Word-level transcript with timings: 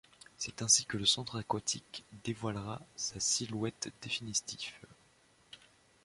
C'est 0.39 0.63
ainsi 0.63 0.85
que 0.85 0.97
le 0.97 1.05
centre 1.05 1.35
aquatique 1.37 2.03
dévoilera 2.23 2.81
sa 2.95 3.19
silhouette 3.19 3.91
définitive. 4.01 4.73